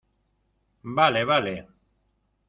vale. 0.97 1.23
vale. 1.29 1.55